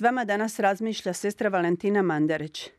[0.00, 2.70] S vama danas razmišlja sestra Valentina Mandarić.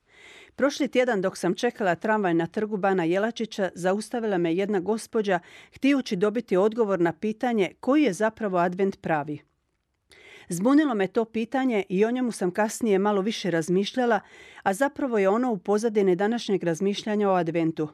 [0.55, 5.39] Prošli tjedan dok sam čekala tramvaj na trgu Bana Jelačića, zaustavila me jedna gospođa
[5.75, 9.39] htijući dobiti odgovor na pitanje koji je zapravo advent pravi.
[10.49, 14.19] Zbunilo me to pitanje i o njemu sam kasnije malo više razmišljala,
[14.63, 17.87] a zapravo je ono u pozadini današnjeg razmišljanja o adventu.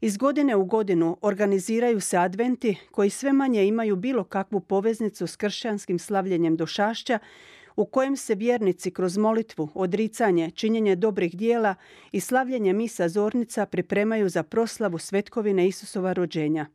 [0.00, 5.36] Iz godine u godinu organiziraju se adventi koji sve manje imaju bilo kakvu poveznicu s
[5.36, 7.18] kršćanskim slavljenjem došašća,
[7.76, 11.74] u kojem se vjernici kroz molitvu, odricanje, činjenje dobrih dijela
[12.12, 16.66] i slavljenje misa zornica pripremaju za proslavu svetkovine Isusova rođenja.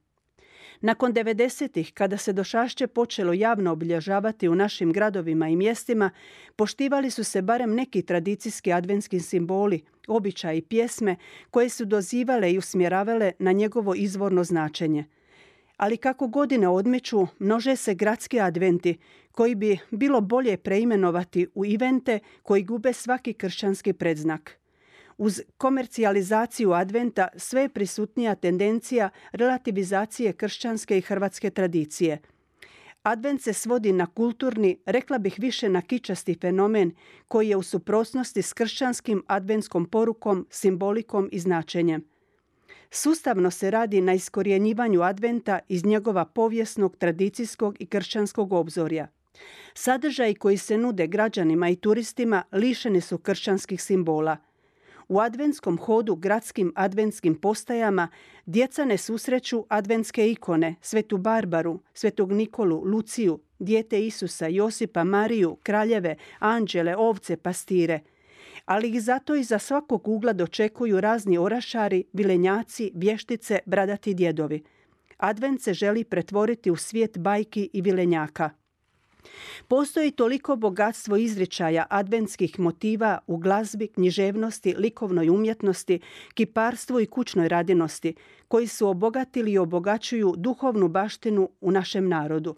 [0.81, 6.09] Nakon 90-ih, kada se došašće počelo javno obilježavati u našim gradovima i mjestima,
[6.55, 11.15] poštivali su se barem neki tradicijski adventski simboli, običaji i pjesme
[11.51, 15.05] koje su dozivale i usmjeravale na njegovo izvorno značenje.
[15.77, 18.97] Ali kako godine odmiču, množe se gradski adventi
[19.31, 24.59] koji bi bilo bolje preimenovati u evente koji gube svaki kršćanski predznak.
[25.17, 32.19] Uz komercijalizaciju adventa sve je prisutnija tendencija relativizacije kršćanske i hrvatske tradicije.
[33.03, 36.91] Advent se svodi na kulturni, rekla bih više na kičasti fenomen
[37.27, 42.14] koji je u suprotnosti s kršćanskim adventskom porukom, simbolikom i značenjem.
[42.91, 49.07] Sustavno se radi na iskorjenjivanju adventa iz njegova povijesnog, tradicijskog i kršćanskog obzorja.
[49.73, 54.37] Sadržaji koji se nude građanima i turistima lišeni su kršćanskih simbola.
[55.07, 58.07] U adventskom hodu gradskim adventskim postajama
[58.45, 66.15] djeca ne susreću adventske ikone, svetu Barbaru, svetog Nikolu, Luciju, dijete Isusa, Josipa, Mariju, kraljeve,
[66.39, 67.99] anđele, ovce, pastire.
[68.65, 74.63] Ali ih zato iza svakog ugla dočekuju razni orašari, vilenjaci, vještice, bradati djedovi.
[75.17, 78.49] Advent se želi pretvoriti u svijet bajki i vilenjaka.
[79.67, 85.99] Postoji toliko bogatstvo izričaja adventskih motiva u glazbi, književnosti, likovnoj umjetnosti,
[86.33, 88.15] kiparstvu i kućnoj radinosti,
[88.47, 92.55] koji su obogatili i obogaćuju duhovnu baštinu u našem narodu.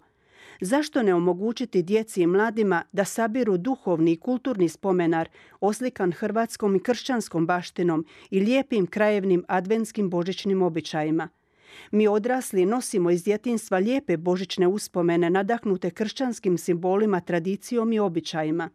[0.60, 5.28] Zašto ne omogućiti djeci i mladima da sabiru duhovni i kulturni spomenar
[5.60, 11.28] oslikan hrvatskom i kršćanskom baštinom i lijepim krajevnim adventskim božićnim običajima?
[11.90, 18.70] Mi odrasli nosimo iz djetinstva lijepe božićne uspomene nadahnute kršćanskim simbolima, tradicijom i običajima.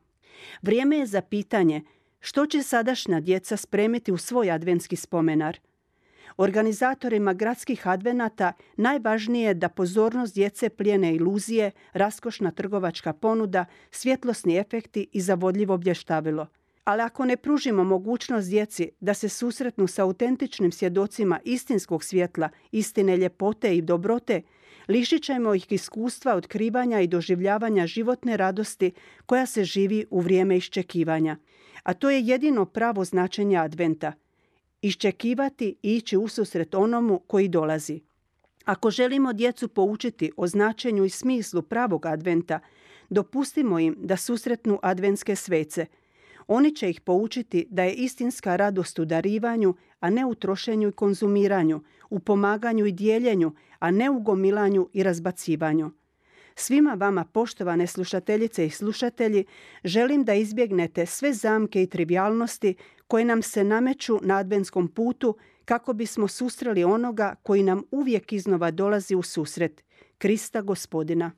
[0.61, 1.81] Vrijeme je za pitanje
[2.19, 5.59] što će sadašnja djeca spremiti u svoj adventski spomenar.
[6.37, 15.07] Organizatorima gradskih advenata najvažnije je da pozornost djece plijene iluzije, raskošna trgovačka ponuda, svjetlosni efekti
[15.11, 16.47] i zavodljivo blještavilo–
[16.83, 23.17] ali ako ne pružimo mogućnost djeci da se susretnu sa autentičnim svjedocima istinskog svjetla, istine
[23.17, 24.41] ljepote i dobrote,
[24.87, 28.91] lišit ćemo ih iskustva otkrivanja i doživljavanja životne radosti
[29.25, 31.37] koja se živi u vrijeme iščekivanja.
[31.83, 34.13] A to je jedino pravo značenje adventa.
[34.83, 38.01] Iščekivati i ići ususret onomu koji dolazi.
[38.65, 42.59] Ako želimo djecu poučiti o značenju i smislu pravog adventa,
[43.09, 45.85] dopustimo im da susretnu adventske svece–
[46.47, 50.91] oni će ih poučiti da je istinska radost u darivanju, a ne u trošenju i
[50.91, 55.91] konzumiranju, u pomaganju i dijeljenju, a ne u gomilanju i razbacivanju.
[56.55, 59.45] Svima vama, poštovane slušateljice i slušatelji,
[59.83, 62.75] želim da izbjegnete sve zamke i trivialnosti
[63.13, 68.71] koje nam se nameću na adventskom putu kako bismo susreli onoga koji nam uvijek iznova
[68.71, 69.83] dolazi u susret,
[70.17, 71.31] Krista gospodina.